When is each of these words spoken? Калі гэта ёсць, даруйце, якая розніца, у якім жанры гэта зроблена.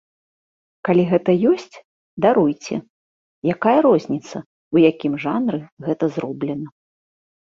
Калі 0.87 1.03
гэта 1.11 1.33
ёсць, 1.49 1.75
даруйце, 2.25 2.77
якая 3.55 3.75
розніца, 3.87 4.37
у 4.77 4.83
якім 4.91 5.13
жанры 5.27 5.59
гэта 5.89 6.05
зроблена. 6.17 6.67